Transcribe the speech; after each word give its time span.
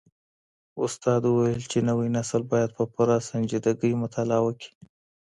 استاد 0.83 1.21
وويل 1.27 1.61
چي 1.71 1.79
نوی 1.89 2.07
نسل 2.17 2.41
بايد 2.51 2.69
په 2.77 2.83
پوره 2.93 3.15
سنجيدګۍ 3.29 3.91
مطالعه 4.03 4.41
وکړي. 4.43 4.69